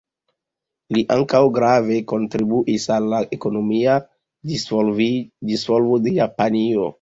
Li 0.95 1.01
ankaŭ 1.15 1.41
grave 1.57 1.97
kontribuis 2.11 2.87
al 2.95 3.11
la 3.11 3.19
ekonomika 3.37 3.99
disvolvo 4.53 6.01
de 6.09 6.17
Japanio. 6.19 6.89